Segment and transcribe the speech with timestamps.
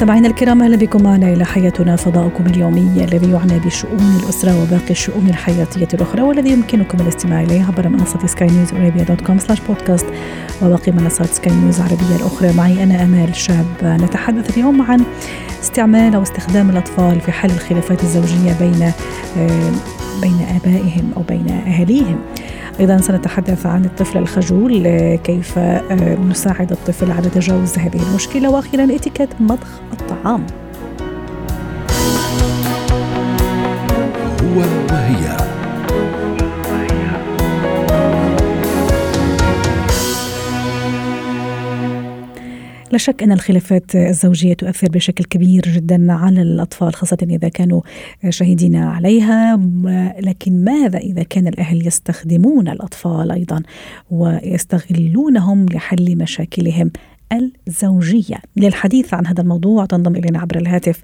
[0.00, 5.28] مستمعينا الكرام أهلا بكم معنا إلى حياتنا فضاؤكم اليومي الذي يعنى بشؤون الأسرة وباقي الشؤون
[5.28, 10.06] الحياتية الأخرى والذي يمكنكم الاستماع إليه عبر منصة Sky News Arabia dot com slash podcast
[10.62, 15.00] وباقي منصات سكاي نيوز العربية الأخرى معي أنا أمال شاب نتحدث اليوم عن
[15.62, 18.82] استعمال أو استخدام الأطفال في حل الخلافات الزوجية بين
[19.38, 19.72] آه،
[20.22, 22.18] بين آبائهم أو بين أهاليهم.
[22.80, 24.82] أيضا سنتحدث عن الطفل الخجول
[25.16, 30.46] كيف آه، نساعد الطفل على تجاوز هذه المشكلة وأخيرا إتيكيت مضخ الطعام.
[34.42, 35.49] هو وهي
[42.90, 47.80] لا شك أن الخلافات الزوجية تؤثر بشكل كبير جدا على الأطفال خاصة إذا كانوا
[48.28, 49.56] شاهدين عليها.
[50.20, 53.62] لكن ماذا إذا كان الأهل يستخدمون الأطفال أيضا
[54.10, 56.90] ويستغلونهم لحل مشاكلهم
[57.32, 58.36] الزوجية.
[58.56, 61.02] للحديث عن هذا الموضوع تنضم إلينا عبر الهاتف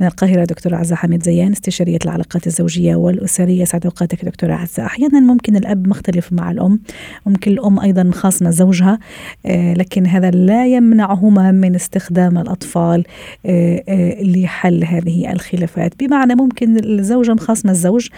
[0.00, 3.64] من القاهرة دكتورة عزة حميد زيان استشارية العلاقات الزوجية والأسرية.
[3.64, 4.86] سعد أوقاتك دكتورة عزة.
[4.86, 6.80] أحيانا ممكن الأب مختلف مع الأم
[7.26, 8.98] ممكن الأم أيضا خاصمة زوجها
[9.46, 13.04] آه، لكن هذا لا يمنعهما من استخدام الأطفال
[13.46, 15.92] آه، آه، لحل هذه الخلافات.
[16.00, 18.08] بمعنى ممكن الزوجة مخاصمة الزوج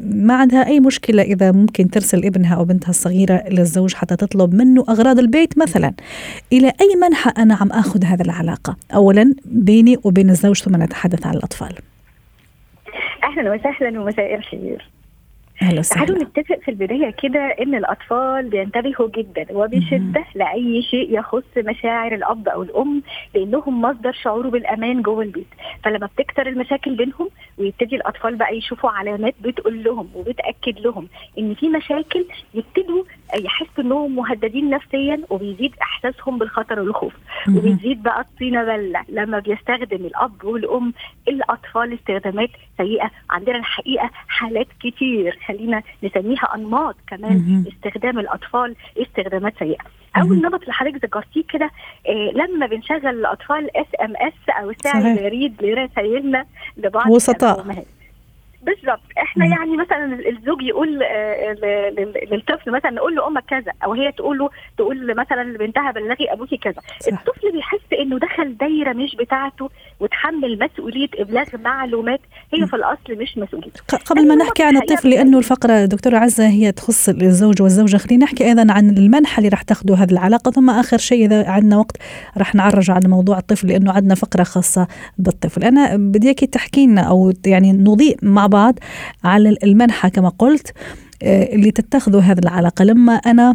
[0.00, 4.84] ما عندها أي مشكلة إذا ممكن ترسل ابنها أو بنتها الصغيرة للزوج حتى تطلب منه
[4.88, 5.92] أغراض البيت مثلا
[6.52, 11.34] إلى أي منحى أنا عم أخذ هذه العلاقة؟ أولا بيني وبين الزوج ثم نتحدث عن
[11.34, 11.74] الأطفال.
[13.24, 14.90] أهلا وسهلا ومساء الخير.
[15.60, 16.22] تعالوا وسهلا.
[16.24, 22.62] نتفق في البداية كده إن الأطفال بينتبهوا جدا وبشدة لأي شيء يخص مشاعر الأب أو
[22.62, 23.02] الأم
[23.34, 25.46] لأنهم مصدر شعوره بالأمان جوه البيت.
[25.84, 31.68] فلما بتكتر المشاكل بينهم ويبتدي الأطفال بقى يشوفوا علامات بتقول لهم وبتأكد لهم إن في
[31.68, 33.04] مشاكل يبتدوا
[33.34, 37.12] يحسوا إنهم مهددين نفسيا وبيزيد إحساسهم بالخطر والخوف.
[37.46, 37.56] مهم.
[37.56, 39.04] وبتزيد بقى الطينه بلة.
[39.08, 40.92] لما بيستخدم الأب والأم
[41.28, 43.10] الأطفال استخدامات سيئة.
[43.30, 45.38] عندنا الحقيقة حالات كتير.
[45.50, 47.64] خلينا نسميها أنماط كمان.
[47.72, 49.82] استخدام الأطفال استخدامات سيئة.
[50.16, 51.70] أول نمط اللي حضرتك ذكرتيه كده
[52.08, 56.44] آه لما بنشغل الأطفال SMS أو ساعي البريد لرسائلنا
[56.76, 57.84] لبعض وسطاء.
[58.62, 59.00] بالظبط.
[59.22, 59.52] إحنا مم.
[59.52, 64.12] يعني مثلا الزوج يقول آه، ل- ل- للطفل مثلا نقول له أمك كذا أو هي
[64.12, 66.74] تقول له تقول مثلا لبنتها بلغي أبوكي كذا.
[67.00, 67.06] صح.
[67.12, 72.20] الطفل بيحس إنه دخل دايرة مش بتاعته وتحمل مسؤولية إبلاغ معلومات.
[72.54, 76.72] هي في الأصل مش مسؤوليته قبل ما نحكي عن الطفل لأنه الفقرة دكتورة عزة هي
[76.72, 77.96] تخص الزوج والزوجة.
[77.96, 80.50] خلينا نحكي أيضا عن المنحى اللي راح تاخذوا هذه العلاقة.
[80.50, 81.96] ثم آخر شيء إذا عندنا وقت
[82.38, 84.88] راح نعرج على موضوع الطفل لأنه عندنا فقرة خاصة
[85.18, 85.64] بالطفل.
[85.64, 88.78] أنا بدي إياكي تحكي لنا أو يعني نضيء مع بعض
[89.24, 90.72] على المنحى كما قلت
[91.22, 92.84] آه، اللي تتخذوا هذه العلاقة.
[92.84, 93.54] لما أنا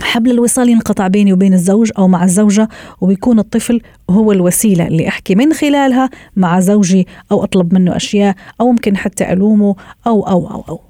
[0.00, 2.68] حبل الوصال ينقطع بيني وبين الزوج أو مع الزوجة
[3.00, 8.72] ويكون الطفل هو الوسيلة اللي أحكي من خلالها مع زوجي أو أطلب منه أشياء أو
[8.72, 9.76] ممكن حتى ألومه
[10.06, 10.80] أو أو أو أو.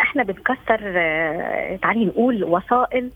[0.00, 3.10] إحنا بنكسر آه، تعالي نقول وسائل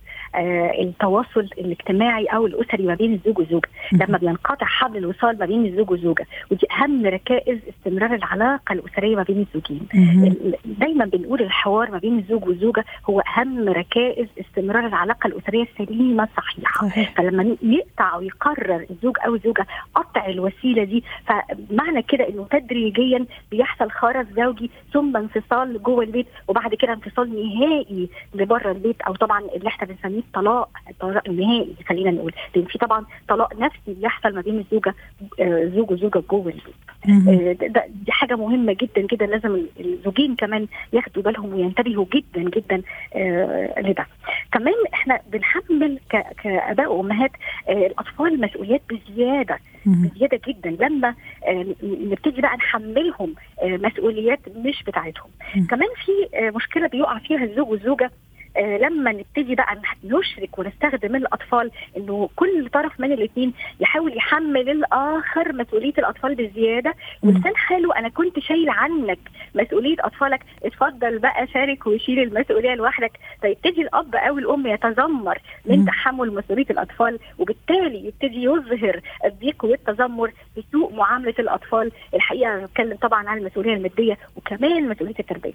[0.82, 5.90] التواصل الاجتماعي أو الأسري ما بين الزوج والزوجه لما بينقطع حبل الوصال ما بين الزوج
[5.90, 9.80] والزوجه ودي أهم ركائز استمرار العلاقة الأسرية ما بين الزوجين.
[10.64, 16.88] دايما بنقول الحوار ما بين الزوج والزوجه هو أهم ركائز استمرار العلاقة الأسرية السليمة الصحيحة.
[16.88, 17.12] صحيح.
[17.16, 23.90] فلما يقطع أو يقرر الزوج أو الزوجه قطع الوسيلة دي فمعنى كده إنه تدريجيا بيحصل
[23.90, 29.68] خرز زوجي ثم انفصال جوه البيت وبعد كده انفصال نهائي لبره البيت أو طبعا اللي
[29.68, 34.58] إحنا بنسميه الطلاق الطلاق النهائي خلينا نقول لأن في طبعا طلاق نفسي بيحصل ما بين
[34.58, 34.94] الزوجة
[35.40, 37.28] آه، زوج وزوجة جوه البيت.
[37.28, 37.52] آه،
[38.04, 42.82] دي حاجة مهمة جدا جدا لازم الزوجين كمان ياخدوا بالهم وينتبهوا جدا جدا
[43.14, 44.06] آه، لده
[44.52, 45.98] كمان إحنا بنحمل
[46.42, 47.30] كآباء وأمهات
[47.68, 49.58] الأطفال مسؤوليات بزيادة.
[49.86, 51.14] بزيادة جدا لما
[51.82, 53.34] نبتدي بقى نحملهم
[53.64, 55.30] مسؤوليات مش بتاعتهم.
[55.70, 56.12] كمان في
[56.56, 58.10] مشكلة بيقع فيها الزوج والزوجة
[58.60, 65.92] لما نبتدي بقى نشرك ونستخدم الأطفال إنه كل طرف من الاثنين يحاول يحمل الآخر مسؤولية
[65.98, 66.94] الأطفال بزيادة.
[67.22, 69.18] ولسان حاله أنا كنت شايل عنك
[69.54, 70.40] مسؤولية أطفالك.
[70.64, 73.12] اتفضل بقى شارك وشيل المسؤولية لوحدك.
[73.40, 75.84] فيبتدي الأب أو الأم يتذمر من.
[75.86, 81.92] تحمل مسؤولية الأطفال وبالتالي يبتدي يظهر الضيق والتذمر بسوء معاملة الأطفال.
[82.14, 85.52] الحقيقة أنا بتكلم طبعا عن المسؤولية المادية وكمان مسؤولية التربية.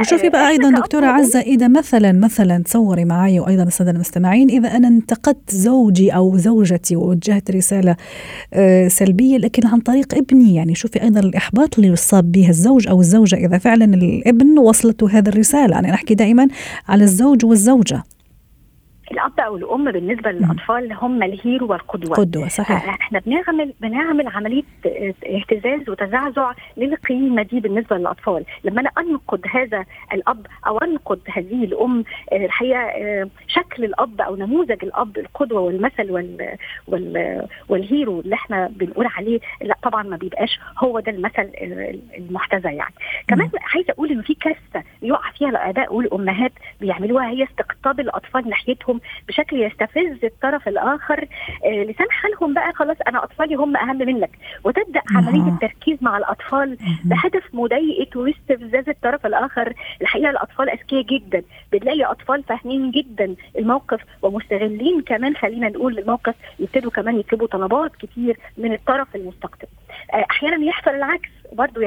[0.00, 4.50] وشوفي بقى إحنا أيضا دكتورة عزة إذا مثلا مثلا مثلا تصوري معي وأيضا الساده المستمعين
[4.50, 7.96] إذا أنا انتقدت زوجي أو زوجتي ووجهت رسالة
[8.52, 13.00] آه، سلبية لكن عن طريق ابني يعني شوفي أيضا الإحباط اللي يصاب به الزوج أو
[13.00, 15.78] الزوجة إذا فعلا الابن وصلته هذه الرسالة.
[15.78, 16.48] أنا أحكي دائما
[16.88, 18.02] على الزوج والزوجة.
[19.12, 22.16] الأب أو الأم بالنسبة للأطفال هم الهيرو والقدوة.
[22.16, 22.88] قدوة صحيح.
[22.88, 24.62] آه، إحنا بنعمل بنعمل عملية
[25.26, 28.44] اهتزاز وتزعزع للقيمة دي بالنسبة للأطفال.
[28.64, 34.36] لما أنا أنقد هذا الأب أو أنقد هذه الأم آه، الحقيقة آه، شكل الأب أو
[34.36, 40.60] نموذج الأب القدوة والمثل وال وال والهيرو اللي إحنا بنقول عليه لا طبعا ما بيبقاش
[40.78, 41.50] هو ده المثل
[42.18, 42.94] المحتذى يعني.
[43.28, 48.99] كمان عايزة أقول ان في كارثة يقع فيها الاباء والأمهات بيعملوها هي استقطاب الأطفال ناحيتهم
[49.28, 51.28] بشكل يستفز الطرف الآخر
[51.64, 54.30] آه لسان حالهم بقى خلاص أنا أطفالي هم أهم منك.
[54.64, 59.72] وتبدأ عملية التركيز مع الأطفال بهدف مضايقه واستفزاز الطرف الآخر.
[60.02, 61.42] الحقيقة الأطفال أذكياء جدا.
[61.72, 66.34] بنلاقي أطفال فاهمين جدا الموقف ومستغلين كمان خلينا نقول الموقف.
[66.58, 69.68] يبتدوا كمان يطلبوا طلبات كتير من الطرف المستقطب
[70.14, 71.28] آه أحيانا يحصل العكس.
[71.52, 71.80] برضه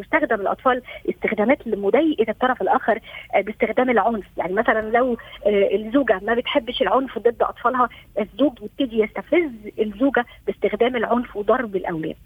[0.00, 2.98] يستخدم الأطفال استخدامات لمضايقه الطرف الآخر
[3.34, 4.24] آه، باستخدام العنف.
[4.36, 7.88] يعني مثلا لو آه، الزوجة ما بتحبش العنف ضد أطفالها
[8.20, 12.16] الزوج يبتدي يستفز الزوجة باستخدام العنف وضرب الأولاد.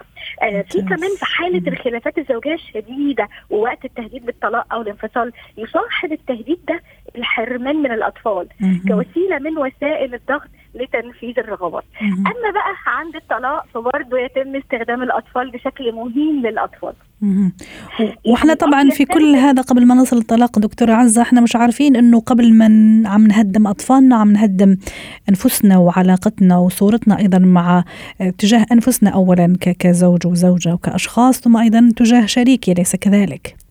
[0.43, 6.59] آه، في كمان في حالة الخلافات الزوجية الشديدة ووقت التهديد بالطلاق أو الانفصال يصاحب التهديد
[6.69, 6.81] ده
[7.17, 8.49] الحرمان من الأطفال
[8.88, 10.49] كوسيلة من وسائل الضغط
[10.79, 11.85] لتنفيذ الرغبات.
[12.03, 16.93] أما بقى عند الطلاق فبرضه يتم استخدام الأطفال بشكل مهين للأطفال.
[18.27, 21.97] وإحنا يعني طبعا في كل هذا قبل ما نصل الطلاق دكتورة عزة إحنا مش عارفين
[21.97, 22.65] إنه قبل ما
[23.09, 24.77] عم نهدم أطفالنا عم نهدم
[25.29, 27.85] أنفسنا وعلاقتنا وصورتنا أيضا مع
[28.39, 33.68] تجاه أنفسنا اولا كزوج وزوجة وكأشخاص ثم أيضا تجاه شريكي اليس كذلك؟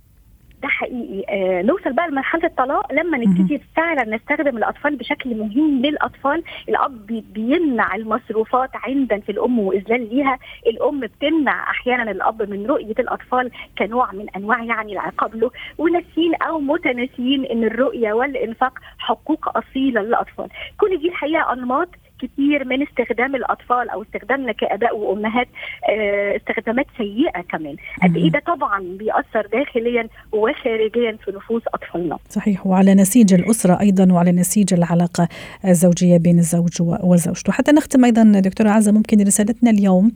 [0.61, 1.23] ده حقيقي.
[1.29, 2.93] آه نوصل بقى لمرحلة الطلاق.
[2.93, 10.15] لما نبتدي فعلا نستخدم الأطفال بشكل مهم للأطفال الأب بيمنع المصروفات عندا في الأم وإذلال
[10.15, 10.39] ليها.
[10.67, 15.51] الأم بتمنع أحيانا الأب من رؤية الأطفال كنوع من أنواع يعني العقاب له.
[15.77, 20.47] وناسين أو متناسيين إن الرؤية والإنفاق حقوق أصيلة للأطفال.
[20.77, 21.89] كل دي الحقيقة أنماط
[22.21, 25.47] كثير من استخدام الأطفال أو استخدامنا كاباء وأمهات
[25.89, 27.75] آه، استخدامات سيئة كمان.
[28.03, 32.17] قد إيه ده طبعا بيأثر داخليا وخارجيا في نفوس أطفالنا.
[32.29, 35.27] صحيح وعلى نسيج الأسرة أيضا وعلى نسيج العلاقة
[35.65, 37.53] الزوجية بين الزوج وزوجته.
[37.53, 40.11] حتى نختم أيضا دكتورة عزة ممكن رسالتنا اليوم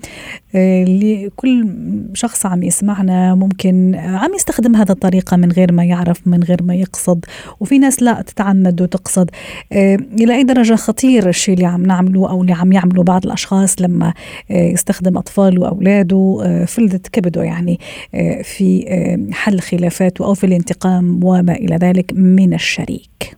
[0.56, 1.68] آه، لكل
[2.13, 6.75] شخص عم يسمعنا ممكن عم يستخدم هذا الطريقة من غير ما يعرف من غير ما
[6.75, 7.25] يقصد.
[7.59, 9.30] وفي ناس لا تتعمد وتقصد.
[9.74, 13.82] آه، إلى أي درجة خطير الشيء اللي عم نعمله أو اللي عم يعملوا بعض الأشخاص
[13.82, 14.14] لما
[14.52, 17.80] آه، يستخدم أطفاله واولاده آه، فلذة كبده يعني
[18.16, 18.86] آه، في
[19.34, 23.38] حل خلافاته أو في الانتقام وما إلى ذلك من الشريك.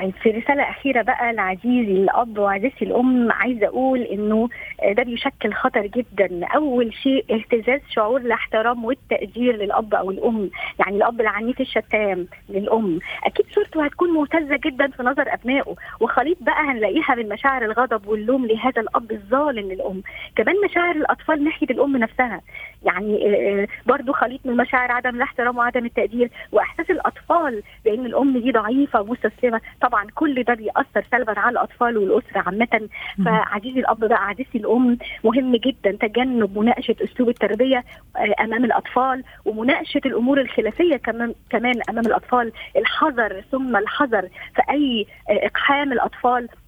[0.00, 4.48] طيب في رسالة أخيرة بقى لعزيزي الأب وعزيزتي الأم عايزة أقول إنه
[4.92, 6.46] ده بيشكل خطر جدا.
[6.46, 12.98] أول شيء اهتزاز شعور الاحترام والتقدير للأب أو الأم يعني الأب العنيف الشتام للأم.
[13.24, 18.46] أكيد صورته هتكون مهتزة جدا في نظر أبنائه وخليط بقى هنلاقيها من مشاعر الغضب واللوم
[18.46, 20.02] لهذا الأب الظالم للأم.
[20.36, 22.40] كمان مشاعر الأطفال ناحية الأم نفسها.
[22.84, 28.38] يعني آه، آه، برضو خليط من مشاعر عدم الاحترام وعدم التقدير وإحساس الأطفال بأن الأم
[28.38, 29.60] دي ضعيفة ومستسلمة.
[29.80, 32.88] طبعا كل ده بيأثر سلبا على الأطفال والأسرة عامة.
[33.24, 37.84] فعزيزي الأب بقى عزيزتي الأم مهم جدا تجنب مناقشة أسلوب التربية
[38.16, 45.06] آه، أمام الأطفال ومناقشة الأمور الخلافية كمان كمان أمام الأطفال الحذر ثم الحذر في أي
[45.30, 45.92] آه، إقحام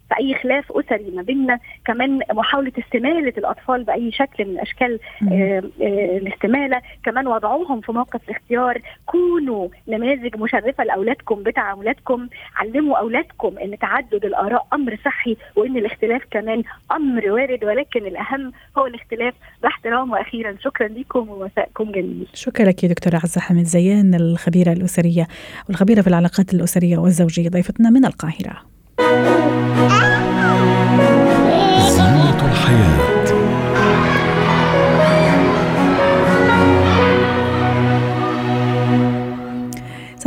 [0.09, 4.99] في اي خلاف أسري ما بيننا كمان محاولة استمالة الأطفال بأي شكل من أشكال
[5.31, 6.81] آه، آه، الاستمالة.
[7.03, 8.81] كمان وضعوهم في موقف الاختيار.
[9.05, 16.63] كونوا نماذج مشرفة لأولادكم بتعاملاتكم علموا أولادكم إن تعدد الآراء أمر صحي وإن الاختلاف كمان
[16.91, 17.63] أمر وارد.
[17.63, 19.33] ولكن الأهم هو الاختلاف.
[19.63, 22.27] باحترام وأخيرا شكرا لكم ومساءكم جميل.
[22.33, 25.27] شكرا لك دكتورة عزة حمد زيان الخبيرة الأسرية
[25.67, 28.76] والخبيرة في العلاقات الأسرية والزوجية ضيفتنا من القاهرة.
[28.99, 30.16] Ah!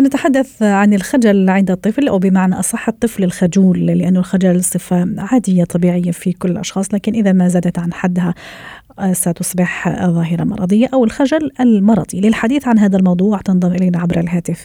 [0.00, 6.10] سنتحدث عن الخجل عند الطفل أو بمعنى أصح الطفل الخجول لأن الخجل صفة عادية طبيعية
[6.10, 8.34] في كل الأشخاص لكن إذا ما زادت عن حدها
[9.12, 12.20] ستصبح ظاهرة مرضية أو الخجل المرضي.
[12.20, 14.64] للحديث عن هذا الموضوع تنضم إلينا عبر الهاتف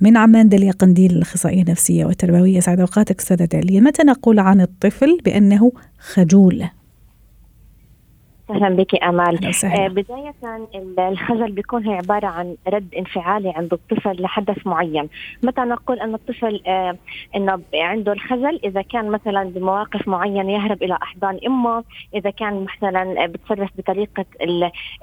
[0.00, 2.60] من عمان داليا قنديل الأخصائية النفسية والتربوية.
[2.60, 6.64] سعد أوقاتك أستاذة داليا متى نقول عن الطفل بأنه خجول؟
[8.50, 9.44] أهلا بك أمال.
[9.64, 9.84] أهلا.
[9.84, 10.34] آه بداية
[11.08, 15.08] الخجل بيكون هي عبارة عن رد انفعالي عند الطفل لحدث معين.
[15.42, 16.96] متى نقول أن الطفل آه
[17.36, 21.84] إنه عنده الخجل؟ إذا كان مثلا بمواقف معينة يهرب إلى أحضان أمه
[22.14, 24.24] إذا كان مثلا بتصرف بطريقة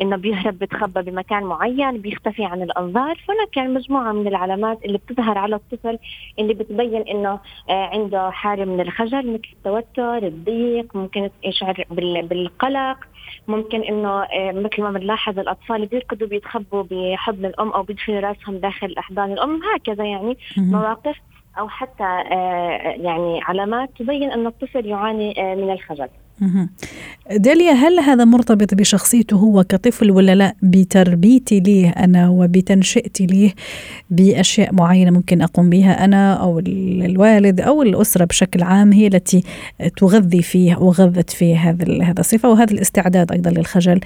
[0.01, 3.15] إنه بيهرب بيتخبى بمكان معين بيختفي عن الأنظار.
[3.27, 5.99] فهناك يعني مجموعة من العلامات اللي بتظهر على الطفل
[6.39, 12.97] اللي بتبين إنه آه عنده حالة من الخجل مثل التوتر الضيق ممكن يشعر بالقلق
[13.47, 18.95] ممكن إنه آه، مثل ما بنلاحظ الأطفال بيركضوا بيتخبوا بحضن الأم أو بيدفنوا رأسهم داخل
[18.97, 21.15] أحضان الأم هكذا يعني مواقف
[21.59, 26.09] أو حتى آه، يعني علامات تبين أن الطفل يعاني آه، من الخجل.
[27.31, 33.53] داليا هل هذا مرتبط بشخصيته هو كطفل ولا لا؟ بتربيتي ليه أنا وبتنشئتي ليه؟
[34.09, 39.43] بأشياء معينة ممكن أقوم بها أنا أو الوالد أو الأسرة بشكل عام هي التي
[39.97, 43.99] تغذي فيه وغذت فيه هذا هذا الصفة وهذا الاستعداد أيضا للخجل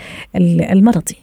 [0.72, 1.18] المرضي.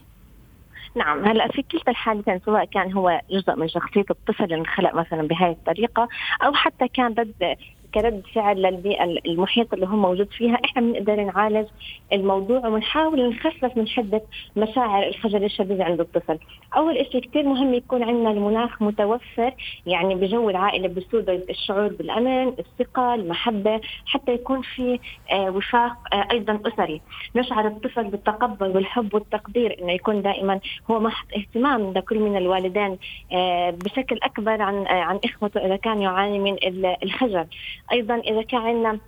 [0.95, 5.51] نعم هلا في كلتا الحالتين سواء كان هو جزء من شخصية الطفل انخلق مثلا بهذه
[5.51, 6.07] الطريقة
[6.45, 7.55] أو حتى كان رد
[7.93, 11.67] كرد فعل للبيئة المحيط اللي هو موجود فيها إحنا بنقدر نعالج
[12.13, 14.21] الموضوع ونحاول نخفف من حدة
[14.55, 16.39] مشاعر الخجل الشديد عند الطفل.
[16.77, 19.53] أول شيء كثير مهم يكون عندنا المناخ متوفر
[19.85, 24.99] يعني بجو العائلة بسود الشعور بالامان، الثقة، المحبة، حتى يكون في
[25.31, 27.01] آه، وفاق آه، أيضا أسري،
[27.35, 30.59] نشعر الطفل بالتقبل والحب والتقدير إنه يكون دائما
[30.91, 32.97] هو محط اهتمام لكل من الوالدين
[33.31, 36.55] آه، بشكل أكبر عن عن إخوته إذا كان يعاني من
[37.03, 37.45] الخجل.
[37.91, 38.99] أيضا إذا كان عندنا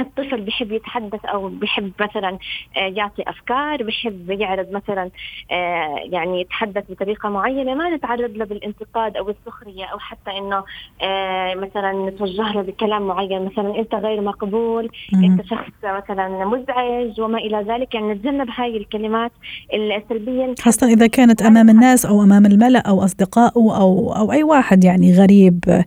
[0.00, 2.38] الطفل بحب يتحدث أو بحب مثلا
[2.76, 5.10] آه، يعطي أفكار بحب يعرض مثلا
[5.50, 10.64] آه، يعني يتحدث بطريقة معينة ما نتعرض له بالانتقاد أو السخرية أو حتى إنه
[11.02, 17.38] آه، مثلا نتوجه له بكلام معين مثلا أنت غير مقبول أنت شخص مثلا مزعج وما
[17.38, 19.32] إلى ذلك يعني نتجنب هاي الكلمات
[19.74, 20.54] السلبية.
[20.60, 25.18] خاصة إذا كانت أمام الناس أو أمام الملأ أو اصدقائه أو أو أي واحد يعني
[25.18, 25.84] غريب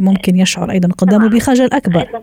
[0.00, 2.20] ممكن يشعر أيضا قدامه بخجل أكبر.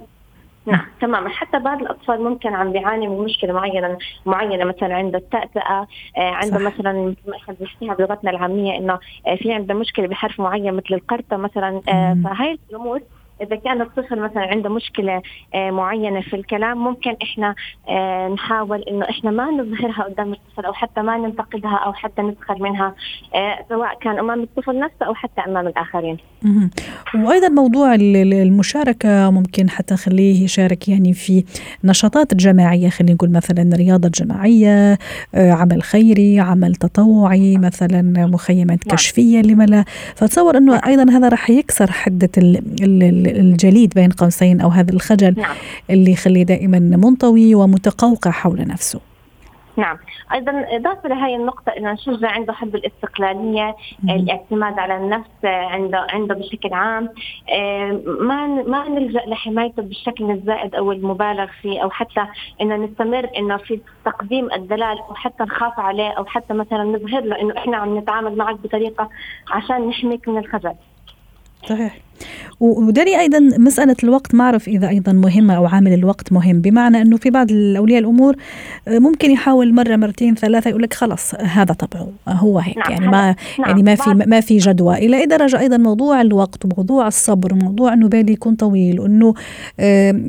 [0.68, 0.86] نعم.
[1.02, 6.58] تماما حتى بعض الأطفال ممكن عم بيعاني من مشكلة معينة معينة مثلا عنده التأتأة عنده
[6.58, 10.94] مثلا مثل ما إحنا بنحكيها بلغتنا العامية إنه آه في عنده مشكلة بحرف معين مثل
[10.96, 13.02] القرطة مثلا آه فهي الأمور
[13.42, 15.22] إذا كان الطفل مثلا عنده مشكلة
[15.56, 17.56] آه، معينة في الكلام ممكن إحنا
[17.90, 22.64] آه، نحاول إنه إحنا ما نظهرها قدام الطفل أو حتى ما ننتقدها أو حتى نسخر
[22.64, 22.96] منها
[23.36, 26.18] آه، سواء كان أمام الطفل نفسه أو حتى أمام الآخرين.
[27.16, 31.44] وأيضا موضوع المشاركة ممكن حتى نخليه يشارك يعني في
[31.84, 34.98] نشاطات جماعية خلينا نقول مثلا رياضة جماعية،
[35.36, 38.96] عمل خيري، عمل تطوعي، مثلا مخيمات نعم.
[38.96, 40.82] كشفية لما لا، فتصور إنه نعم.
[40.88, 45.56] أيضا هذا راح يكسر حدة ال الجليد بين قوسين أو هذا الخجل نعم.
[45.90, 49.00] اللي يخليه دائما منطوي ومتقوقع حول نفسه.
[49.78, 49.98] نعم.
[50.34, 56.74] أيضا إضافة لهي النقطة إنه نشجع عنده حب الاستقلالية الاعتماد على النفس عنده عنده بشكل
[56.74, 57.10] عام.
[58.06, 62.26] ما ما نلجأ لحمايته بالشكل الزائد أو المبالغ فيه أو حتى
[62.62, 67.42] إنه نستمر إنه في تقديم الدلال أو حتى نخاف عليه أو حتى مثلا نظهر له
[67.42, 69.10] إنه إحنا عم نتعامل معك بطريقة
[69.52, 70.74] عشان نحميك من الخجل.
[71.70, 71.98] صحيح.
[72.60, 76.62] وداري أيضا مسألة الوقت ما أعرف إذا أيضا مهمة أو عامل الوقت مهم.
[76.62, 78.36] بمعنى إنه في بعض الأولياء الأمور
[78.88, 82.78] آه، ممكن يحاول مرة مرتين ثلاثة يقول لك خلاص هذا طبعه هو هيك.
[82.78, 84.96] نعم يعني ما نعم يعني ما في ما في جدوى.
[84.96, 89.34] إلى أي درجة أيضا موضوع الوقت وموضوع الصبر وموضوع إنه بالي يكون طويل وإنه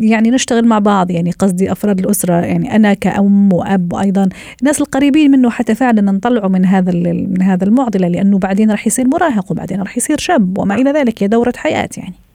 [0.01, 1.11] يعني نشتغل مع بعض.
[1.11, 4.29] يعني قصدي أفراد الأسرة يعني أنا كأم وأب وأيضا
[4.63, 9.09] الناس القريبين منه حتى فعلا نطلعه من هذا من هذا المعضلة لأنه بعدين راح يصير
[9.09, 11.23] مراهق وبعدين راح يصير شاب وما إلى ذلك.
[11.23, 12.28] هي دورة حياه يعني.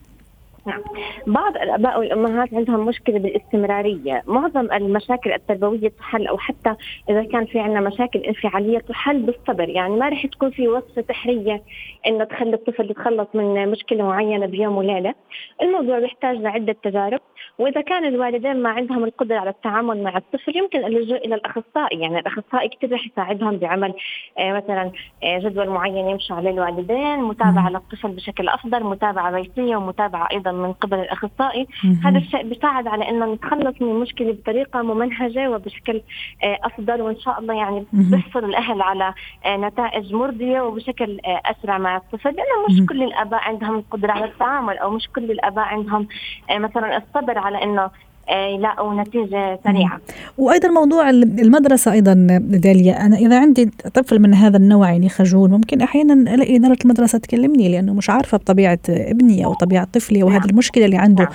[0.66, 0.82] نعم.
[1.26, 6.74] بعض الآباء والأمهات عندهم مشكلة بالاستمرارية، معظم المشاكل التربوية تحل أو حتى
[7.10, 11.62] إذا كان في عندنا مشاكل انفعالية تحل بالصبر، يعني ما رح تكون في وصفة سحرية
[12.06, 15.14] إنه تخلي الطفل يتخلص من مشكلة معينة بيوم وليلة،
[15.62, 17.20] الموضوع بيحتاج لعدة تجارب،
[17.58, 22.18] وإذا كان الوالدين ما عندهم القدرة على التعامل مع الطفل يمكن اللجوء إلى الأخصائي، يعني
[22.18, 23.94] الأخصائي كثير رح يساعدهم بعمل
[24.38, 24.90] آه مثلا
[25.24, 30.72] آه جدول معين يمشوا عليه الوالدين، متابعة للطفل بشكل أفضل، متابعة بيتية ومتابعة أيضا من
[30.72, 31.66] قبل الأخصائي.
[32.04, 36.02] هذا الشيء بيساعد على إنه نتخلص من المشكلة بطريقة ممنهجة وبشكل
[36.44, 41.78] آه، افضل وإن شاء الله يعني بيحصل الأهل على آه، نتائج مرضية وبشكل آه، أسرع
[41.78, 42.30] مع الطفل.
[42.30, 46.08] لأنه مش كل الأباء عندهم القدره على التعامل أو مش كل الأباء عندهم
[46.50, 47.90] مثلا الصبر على إنه
[48.30, 50.00] يلاقوا نتيجه سريعة.
[50.38, 55.80] وأيضا موضوع المدرسة أيضا داليا أنا إذا عندي طفل من هذا النوع يعني خجول ممكن
[55.80, 60.50] أحيانا ألاقي إدارة المدرسة تكلمني لأنه مش عارفة بطبيعة ابني أو طبيعة طفلي وهذه نعم.
[60.50, 61.28] المشكلة اللي عنده.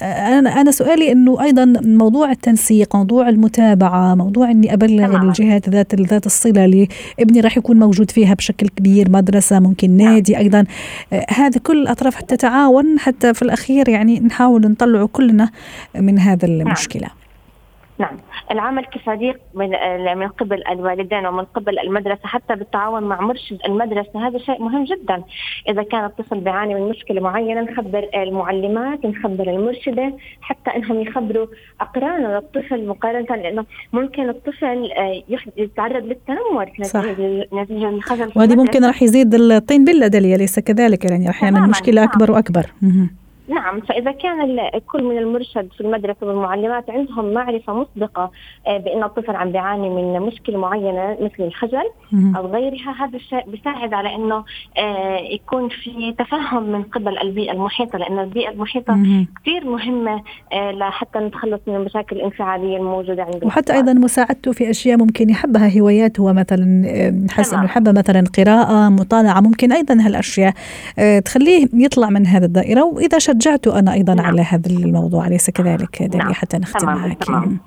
[0.00, 0.12] نعم.
[0.12, 6.26] أنا أنا سؤالي إنه أيضا موضوع التنسيق، موضوع المتابعة، موضوع إني أبلغ الجهات ذات ذات
[6.26, 6.88] الصلة اللي
[7.20, 10.14] ابني راح يكون موجود فيها بشكل كبير، مدرسة ممكن نعم.
[10.14, 10.64] نادي أيضا
[11.28, 15.50] هذه كل الأطراف تتعاون حتى في الأخير يعني نحاول نطلعه كلنا
[15.94, 17.10] من هذا المشكلة.
[18.00, 18.16] نعم.
[18.50, 19.70] العمل كفريق من
[20.18, 25.22] من قبل الوالدين ومن قبل المدرسة حتى بالتعاون مع مرشد المدرسة هذا شيء مهم جدا.
[25.68, 31.46] إذا كان الطفل بيعاني من مشكلة معينة نخبر المعلمات نخبر المرشدة حتى إنهم يخبروا
[31.80, 35.22] اقرانه للطفل مقارنة لأنه ممكن الطفل آه،
[35.56, 36.72] يتعرض للتنمر
[37.52, 42.04] نتيجة الخجل وهذه ممكن راح يزيد الطين بله دليل ليس كذلك يعني راح يعمل مشكلة
[42.04, 42.66] أكبر وأكبر.
[43.50, 48.30] نعم فإذا كان كل من المرشد في المدرسة والمعلمات عندهم معرفة مسبقة
[48.66, 51.90] آه، بأن الطفل عم بيعاني من مشكلة معينة مثل الخجل
[52.36, 54.44] أو غيرها هذا الشيء بيساعد على أنه
[54.78, 58.98] آه، يكون في تفهم من قبل البيئة المحيطة لأن البيئة المحيطة
[59.40, 64.98] كثير مهمة آه، لحتى نتخلص من المشاكل الانفعالية الموجودة عنده وحتى أيضا مساعدته في أشياء
[64.98, 66.64] ممكن يحبها هوايات هو مثلا
[67.26, 70.54] نحس أنه يحبها مثلا قراءة مطالعة ممكن أيضا هالأشياء
[71.24, 72.84] تخليه يطلع من هذه الدائرة.
[72.84, 74.26] وإذا شد شجعت أنا أيضا نعم.
[74.26, 76.34] على هذا الموضوع أليس كذلك داليا نعم.
[76.34, 77.60] حتى نختم معك.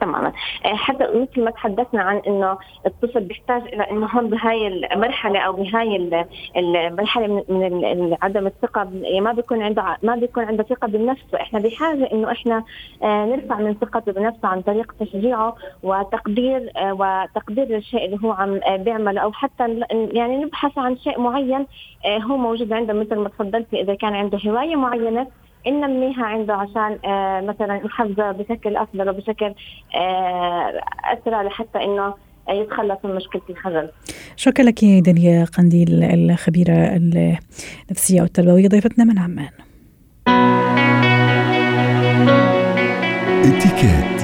[0.00, 0.32] تماما.
[0.64, 5.52] آه، حتى مثل ما تحدثنا عن إنه الطفل بيحتاج إلى إنه هون بهاي المرحلة أو
[5.52, 6.10] بهاي
[6.56, 11.24] المرحلة من عدم الثقة يعني ما بيكون عنده ما بيكون عنده ثقة بالنفس.
[11.32, 12.64] وإحنا بحاجة إنه إحنا
[13.02, 18.60] آه، نرفع من ثقته بنفسه عن طريق تشجيعه وتقدير آه، وتقدير الشيء اللي هو عم
[18.76, 21.66] بيعمله أو حتى يعني نبحث عن شيء معين
[22.06, 25.26] هو موجود عنده مثل ما تفضلتي إذا كان عنده هواية معينة
[25.66, 29.54] ننميها عنده عشان آه مثلا نحفزه بشكل أفضل وبشكل
[29.94, 32.14] آه أسرع لحتى إنه
[32.50, 33.88] يتخلص من مشكلة الخجل.
[34.36, 39.50] شكرا لك دنيا قنديل الخبيرة النفسية والتربويه ضيفتنا من عمان.
[43.44, 44.19] اتكات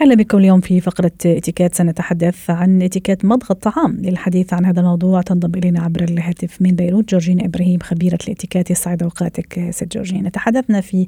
[0.00, 1.74] أهلا بكم اليوم في فقرة إتيكيت.
[1.74, 5.22] سنتحدث عن إتيكيت مضغ الطعام للحديث عن هذا الموضوع.
[5.22, 8.70] تنضم إلينا عبر الهاتف من بيروت جورجين إبراهيم خبيرة الإتيكيت.
[8.70, 11.06] يسعد أوقاتك ست جورجين تحدثنا في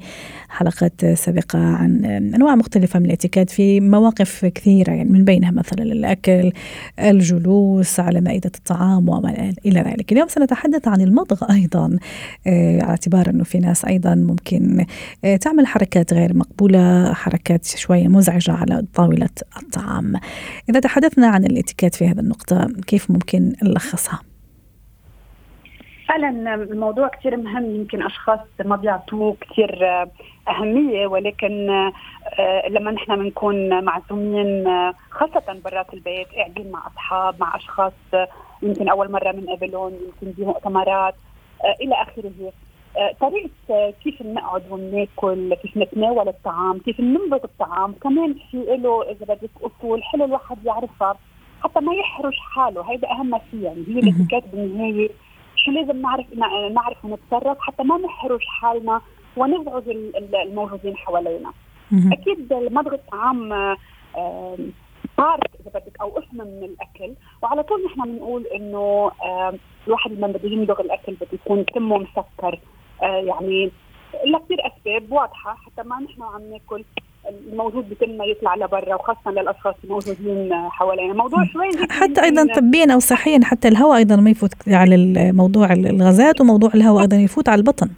[0.49, 6.51] حلقات سابقة عن أنواع مختلفة من الإتيكيت في مواقف كثيرة يعني من بينها مثلا الأكل
[6.99, 10.11] الجلوس على مائدة الطعام وما إلى ذلك.
[10.11, 11.97] اليوم سنتحدث عن المضغ أيضا
[12.47, 14.85] آه، على اعتبار أنه في ناس أيضا ممكن
[15.23, 19.29] آه، تعمل حركات غير مقبولة حركات شوية مزعجة على طاولة
[19.63, 20.13] الطعام.
[20.69, 24.19] إذا تحدثنا عن الإتيكيت في هذه النقطة كيف ممكن نلخصها؟
[26.07, 27.75] فعلا الموضوع كثير مهم.
[27.75, 29.85] يمكن أشخاص ما بيعطوه كثير
[30.49, 31.69] أهمية ولكن
[32.39, 34.65] آه، لما نحن بنكون معزومين
[35.09, 37.93] خاصة برات البيت قاعدين مع أصحاب مع أشخاص
[38.61, 41.15] يمكن أول مرة بنقابلهم يمكن بمؤتمرات
[41.63, 42.51] آه، إلى آخره.
[42.97, 49.25] آه، طريقة كيف نقعد وناكل، كيف نتناول الطعام، كيف ننضج الطعام، كمان في له إذا
[49.35, 51.15] بدك أصول حلو الواحد يعرفها.
[51.63, 55.09] حتى ما يحرج حاله، هيدا أهم ما فيه يعني هي الاتيكيت بالنهاية
[55.55, 56.25] شو لازم نعرف
[56.71, 59.01] نعرف ونتصرف حتى ما نحرج حالنا
[59.37, 59.83] ونزعج
[60.35, 61.51] الموجودين حوالينا.
[61.93, 63.49] أكيد مضغ الطعام
[65.17, 67.13] بارت إذا بدك أو اسم من الأكل.
[67.41, 69.11] وعلى طول نحن بنقول إنه
[69.87, 72.59] الواحد لما بده يمضغ الأكل بده يكون تمه مسكر.
[73.03, 73.71] آه، يعني
[74.25, 76.83] لكثير أسباب واضحة حتى ما نحن عم ناكل
[77.29, 81.13] الموجود بتم يطلع لبرا وخاصة للأشخاص الموجودين حوالينا.
[81.13, 86.41] موضوع شوي حتى أيضا طبيا أو صحيا حتى الهواء أيضا ما يفوت على موضوع الغازات
[86.41, 87.89] وموضوع الهواء أيضا يفوت على البطن.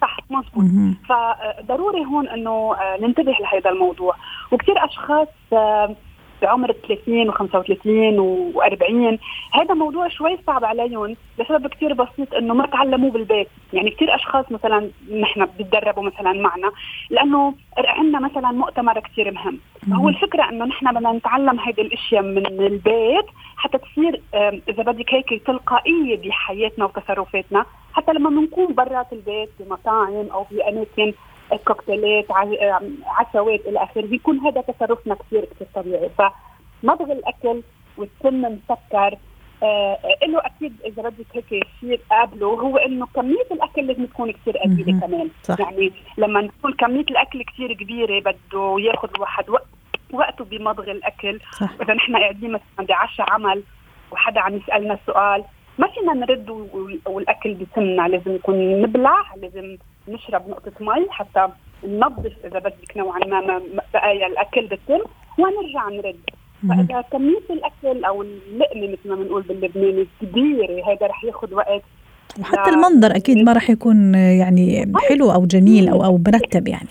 [0.00, 4.14] صح مضبوط فضروري هون إنه آه، ننتبه لهذا الموضوع.
[4.52, 5.96] وكثير أشخاص آه،
[6.42, 8.18] بعمر 30 و35
[8.54, 9.18] و40
[9.52, 13.48] هذا موضوع شوي صعب عليهم لسبب كثير بسيط إنه ما تعلموه بالبيت.
[13.72, 16.72] يعني كثير أشخاص مثلا نحن بتدربوا مثلا معنا
[17.10, 19.58] لأنه عندنا مثلا مؤتمر كثير مهم.
[19.90, 24.20] فهو الفكرة إنه نحن بدنا نتعلم هذه الأشياء من البيت حتى تصير
[24.68, 27.64] إذا بدك هيك تلقائية بحياتنا وتصرفاتنا.
[27.92, 31.12] حتى لما بنكون برات البيت بمطاعم أو بأماكن
[31.56, 32.26] كوكتيلات
[33.06, 34.14] عشوات إلى آخره.
[34.14, 37.62] يكون هذا تصرفنا كثير كثير طبيعي فمضغ الأكل
[37.96, 39.18] والسم مسكر
[39.62, 44.58] آه له أكيد إذا بدك هيك شيء قابله هو إنه كمية الأكل لازم تكون كثير
[44.58, 45.30] قليلة كمان.
[45.42, 45.60] صح.
[45.60, 49.66] يعني لما نكون كمية الأكل كثير كبيرة بده ياخذ الواحد وقت
[50.12, 51.40] وقته بمضغ الأكل.
[51.60, 51.70] صح.
[51.82, 53.62] إذا نحن قاعدين مثلا بعشاء عمل
[54.10, 55.44] وحدا عم يسألنا سؤال
[55.78, 56.50] ما فينا نرد
[57.06, 59.76] والأكل بسمنا لازم يكون نبلع لازم
[60.08, 61.48] نشرب نقطة مي حتى
[61.84, 63.60] ننظف إذا بدك نوعا ما
[63.94, 65.00] بقايا الأكل بالتم
[65.38, 66.20] ونرجع نرد.
[66.68, 71.82] فإذا كميه الأكل أو اللقمة مثل ما بنقول باللبناني كبيرة هذا رح ياخذ وقت.
[72.40, 76.88] وحتى المنظر أكيد ما راح يكون يعني حلو أو جميل أو أو مرتب يعني.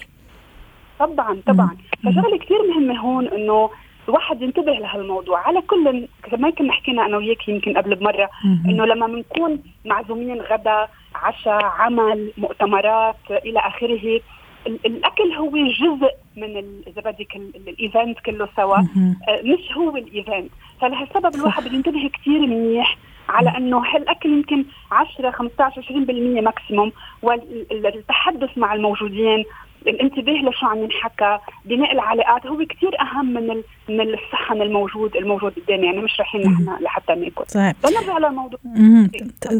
[1.00, 1.78] طبعا طبعا.
[2.04, 3.70] فشغلة كثير مهمة هون إنه
[4.08, 5.40] الواحد ينتبه لهالموضوع.
[5.40, 8.30] على كل ما يمكن حكينا أنا وياك يمكن قبل بمرة
[8.66, 14.22] إنه لما بنكون معزومين غدا عشاء عمل مؤتمرات إلى آخره
[14.68, 20.52] الأكل هو جزء من إذا بدك ال event كله سوا آه، مش هو ال event.
[20.82, 22.98] فلهالسبب الواحد بده ينتبه كثير منيح
[23.30, 26.92] على إنه هالأكل يمكن 10 15 20% maximum
[27.22, 29.46] والتحدث مع الموجودين
[29.88, 35.86] الانتباه لشو عم ينحكى بناء العلاقات هو كثير أهم من من الصحن الموجود الموجود قدامي
[35.86, 37.74] يعني مش رايحين نحن لحتى ناكل صحيح.
[37.84, 38.60] فنرجع للموضوع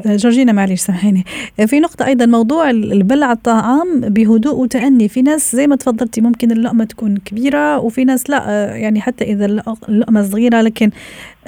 [0.06, 1.24] جورجينا معلش سامحيني.
[1.66, 5.08] في نقطة أيضا موضوع البلع الطعام بهدوء وتأني.
[5.08, 9.46] في ناس زي ما تفضلتي ممكن اللقمة تكون كبيرة وفي ناس لا يعني حتى إذا
[9.90, 10.92] اللقمة صغيرة لكن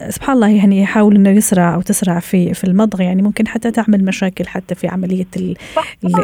[0.09, 4.05] سبحان الله يعني يحاول إنه يسرع أو تسرع في في المضغ يعني ممكن حتى تعمل
[4.05, 5.27] مشاكل حتى في عملية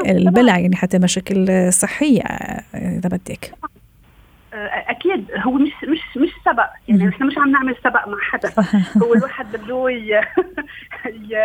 [0.06, 2.22] البلع يعني حتى مشاكل صحية
[2.74, 3.52] إذا بدك.
[4.54, 8.54] أكيد هو مش مش مش سبق يعني إحنا مش عم نعمل سبق مع حدا.
[9.04, 9.88] هو الواحد بده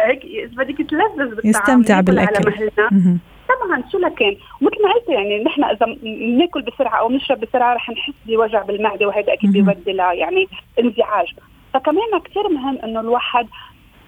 [0.09, 2.71] هيك إذا بدك يتلذذ بالطعام يستمتع بالأكل.
[3.49, 7.91] طبعا شو لكن؟ مثل ما قلت يعني نحن إذا بناكل بسرعة أو بنشرب بسرعة رح
[7.91, 11.35] نحس بوجع بالمعدة وهذا أكيد بيودي يعني انزعاج.
[11.75, 13.49] فكمان كثير مهم إنه الواحد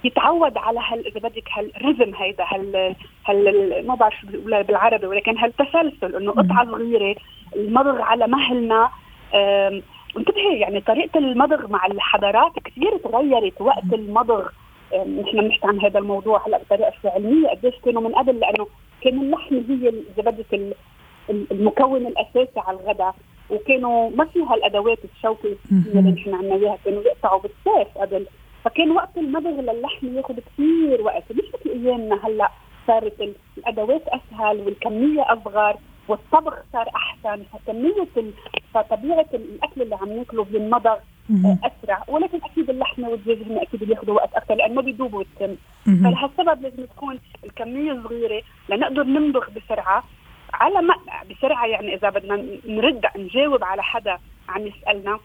[0.04, 2.94] يتعود على هال إذا بدك هالرزم هيدا هال
[3.26, 7.16] هال ما بعرف بالعربي ولكن هالتسلسل إنه قطعة صغيرة
[7.56, 8.90] المضغ على مهلنا
[10.16, 14.48] انتبهي يعني طريقة المضغ مع الحضارات كثير تغيرت وقت المضغ.
[14.92, 18.66] نحن بنحكي عن هذا الموضوع هلأ بطريقة علميه قديش كانوا من قبل لأنه
[19.00, 20.74] كان اللحم هي إذا بدك
[21.30, 23.14] المكون الأساسي على الغداء.
[23.52, 28.26] وكانوا ما في هالأدوات الشوكة اللي نحن عندنا إياها كانوا يقطعوا بالسيف قبل.
[28.64, 32.50] فكان وقت المضغ للحم ياخذ كثير وقت مش مثل أيامنا هلأ
[32.86, 35.76] صارت الأدوات أسهل والكمية أصغر
[36.08, 38.08] والطبخ صار أحسن فكمية
[38.74, 40.96] فطبيعة الأكل اللي عم ناكله بالمضغ
[41.64, 42.04] أسرع.
[42.08, 45.56] ولكن أكيد اللحمة والدجاج هم أكيد بياخذوا وقت أكثر لأنه ما بيذوبوا التم
[46.04, 50.04] فلهالسبب لازم تكون الكمية صغيرة لنقدر نمضغ بسرعة.
[50.54, 50.94] على ما
[51.30, 55.18] بسرعة يعني إذا بدنا نرد نجاوب على حدا عم يسألنا.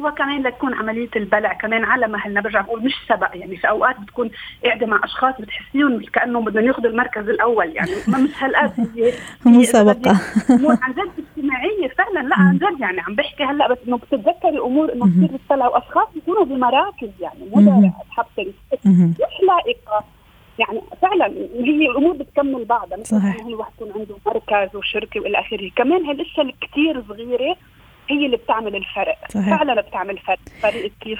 [0.00, 4.30] وكمان لتكون عملية البلع كمان على مهلنا برجع بقول مش سبق يعني في أوقات بتكون
[4.64, 8.72] قاعدة مع أشخاص بتحسيهم كانه بدهم ياخذوا المركز الأول يعني ما مش هالقد
[9.46, 10.20] هي مسابقه
[10.82, 14.92] عن جد اجتماعية فعلا لا عن جد يعني عم بحكي هلأ بس إنه بتتذكري امور
[14.92, 18.52] إنه كثير بتطلعوا اشخاص بيكونوا بمراكز يعني مو حتى
[18.84, 19.16] مش
[19.48, 20.04] لائقة.
[20.60, 23.46] يعني فعلا هي الأمور بتكمل بعضها صحيح.
[23.46, 25.70] الواحد يكون عنده مركز وشركة وإلى آخره.
[25.76, 27.56] كمان هالاشياء الكثير صغيرة
[28.10, 29.16] هي اللي بتعمل الفرق.
[29.28, 29.56] صحيح.
[29.56, 30.38] فعلا بتعمل فرق.
[30.62, 31.18] فرق كيف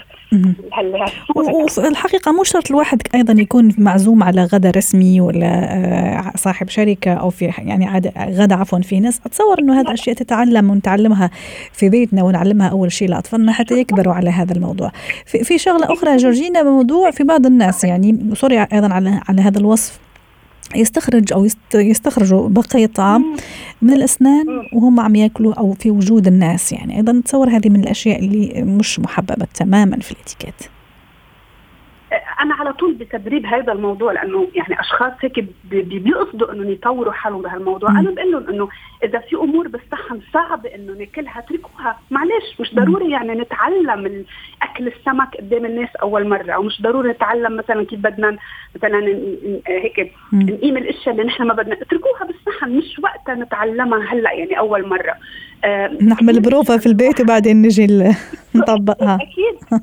[1.79, 7.31] والحقيقة مو شرط الواحد أيضا يكون معزوم على غدا رسمي ولا آه، صاحب شركة أو
[7.31, 11.31] في يعني غدا عفوا في ناس أتصور أنه هذا أشياء تتعلم ونتعلمها
[11.73, 14.93] في بيتنا ونعلمها أول شيء لأطفالنا حتى يكبروا على هذا الموضوع.
[15.27, 19.59] في, في شغلة أخرى جورجينا موضوع في بعض الناس يعني سوري أيضا على على هذا
[19.59, 20.10] الوصف.
[20.75, 23.37] يستخرج أو يستخرجوا بقية طعام
[23.83, 26.97] من الأسنان وهم عم يأكلوا أو في وجود الناس يعني.
[26.97, 30.55] أيضا نتصور هذه من الأشياء اللي مش محببة تماما في الإتيكيت.
[32.41, 37.91] أنا على طول بتدريب هذا الموضوع لأنه يعني أشخاص هيك بيقصدوا إنهم يطوروا حالهم بهالموضوع.
[37.91, 38.69] أنا بقول لهم إنه
[39.05, 44.25] إذا في أمور بالصحن صعب انه ناكلها اتركوها معلش مش ضروري يعني نتعلم
[44.63, 48.37] أكل السمك قدام الناس أول مرة أو مش ضروري نتعلم مثلا كيف بدنا
[48.77, 48.99] مثلا
[49.67, 54.89] هيك نقيم الأشياء اللي نحن ما بدنا اتركوها بالصحن مش وقتها نتعلمها هلأ يعني أول
[54.89, 55.15] مرة.
[55.65, 57.87] آه نعمل بروفا في البيت وبعدين نجي
[58.55, 59.19] نطبقها.
[59.21, 59.81] أكيد.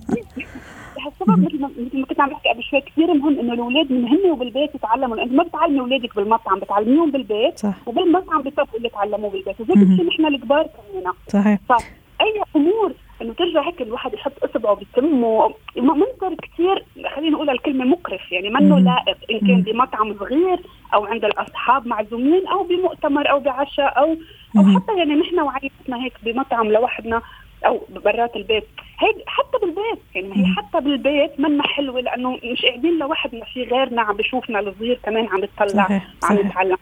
[1.07, 4.07] السبب مثل ما مثل ما كنت عم بحكي قبل شوي كثير مهم إنه الأولاد من
[4.07, 7.73] هن وبالبيت يتعلموا لأنه ما بتعلمي أولادك بالمطعم بتعلميهم بالبيت صح.
[7.85, 9.61] وبالمطعم بتصفوا اللي تعلموه بالبيت.
[9.61, 11.59] وزي الشيء نحن الكبار كمان صحيح.
[11.69, 15.53] فاي أمور إنه ترجع هيك الواحد يحط إصبعه بتمه.
[15.77, 20.59] منظر كثير خلينا نقول الكلمة مقرف يعني منه لائق إن كان بمطعم صغير
[20.93, 24.17] أو عند الأصحاب معزومين أو بمؤتمر أو بعشاء أو
[24.57, 27.21] أو حتى يعني نحن وعائلتنا هيك بمطعم لوحدنا
[27.65, 28.63] أو برات البيت.
[28.99, 34.01] هيك حتى بالبيت يعني هي حتى بالبيت منا حلوة لأنه مش قاعدين لوحدنا في غيرنا
[34.01, 36.77] عم بشوفنا الصغير كمان عم يطلع عم يتعلم.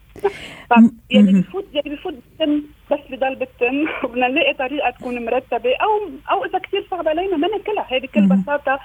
[1.09, 2.61] يعني بفوت يعني بفوت بالتم
[2.91, 7.47] بس بضل بالتم وبدنا نلاقي طريقة تكون مرتبة أو أو إذا كثير صعب علينا ما
[7.47, 7.85] ناكلها.
[7.89, 8.79] هي بكل بساطة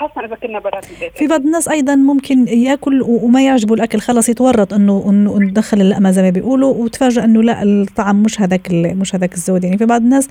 [0.00, 1.18] خاصة إذا كنا برات البيت.
[1.18, 4.00] في بعض الناس أيضا ممكن يأكل وما يعجبه الأكل.
[4.00, 8.68] خلص يتورط انه انه ندخل اللقمه زي ما بيقولوا وتفاجئ إنه لا الطعم مش هذاك
[8.72, 9.64] مش هذاك الزود.
[9.64, 10.28] يعني في بعض الناس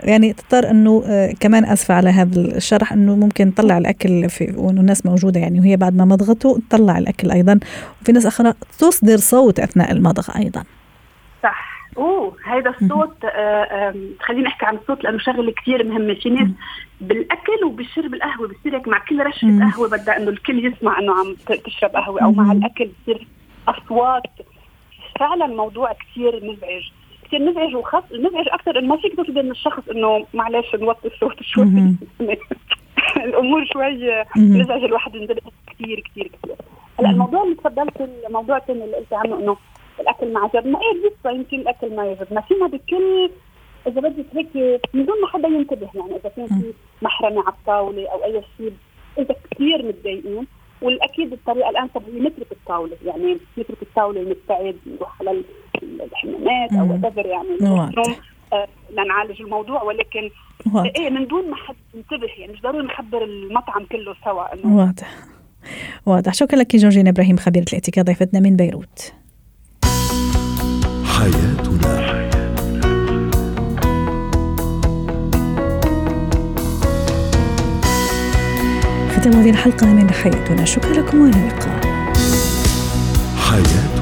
[0.00, 4.80] يعني تضطر إنه آه، كمان أسفة على هذا الشرح إنه ممكن تطلع الأكل في وإنه
[4.80, 7.60] الناس موجودة يعني وهي بعد ما مضغته تطلع الأكل أيضا.
[8.02, 10.64] وفي ناس أخرى تصدر صوت أثناء المضغ أيضا.
[11.42, 11.74] صح.
[11.96, 16.14] أوه هذا الصوت آه خليني احكي عن الصوت لأنه شغلة كثير مهمة.
[16.14, 16.48] في ناس
[17.08, 21.34] بالأكل وبشرب القهوة بصير هيك مع كل رشة قهوة بدها إنه الكل يسمع إنه عم
[21.64, 23.26] تشرب قهوة أو مع الأكل بصير
[23.68, 24.22] أصوات.
[25.20, 26.82] فعلا موضوع كثير مزعج.
[27.24, 31.42] كثير مزعج وخاص المزعج أكثر إنه ما فيك تطلب من الشخص إنه معلش نوطي الصوت
[31.42, 31.64] شوي.
[33.16, 36.56] الأمور شوي مزعج الواحد ينتبه كثير كثير كثير
[37.00, 39.56] هلا الموضوع اللي تفضلت الموضوع الثاني اللي قلت عنه إنه
[40.00, 43.30] الأكل ما عجبنا إيه قصه يمكن الأكل ما يعجبنا فينا بكل
[43.86, 48.08] إذا بدك هيك من دون ما حدا ينتبه يعني إذا كان في محرمة على الطاولة
[48.08, 48.72] أو أي شيء
[49.18, 50.46] إذا كثير متضايقين
[50.82, 55.42] والأكيد الطريقة الانسب هي نترك الطاولة يعني نترك الطاولة ونبتعد نروح على
[55.82, 57.48] الحمامات أو وات يعني
[58.52, 60.30] آه لنعالج الموضوع ولكن
[60.74, 60.92] واضح.
[60.96, 65.18] إيه من دون ما حد ينتبه يعني مش ضروري نخبر المطعم كله سوا إنه واضح.
[66.06, 66.34] واضح.
[66.34, 69.12] شكرا لك جورجينا إبراهيم خبيرة الاتيكيت ضيفتنا من بيروت.
[71.18, 71.63] حياتنا
[79.24, 80.64] ختام هذه الحلقة من حياتنا.
[80.64, 81.80] شكرا لكم وإلى اللقاء.
[83.36, 83.93] حياتنا